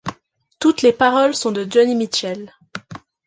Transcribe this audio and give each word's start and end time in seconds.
Toutes 0.59 0.81
les 0.81 0.93
paroles 0.93 1.35
sont 1.35 1.51
de 1.51 1.63
Joni 1.69 1.93
Mitchell. 1.93 2.51